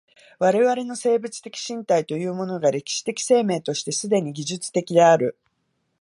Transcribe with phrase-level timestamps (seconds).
[0.39, 5.37] 我々の生物的身体というものが歴史的生命として既に技術的である。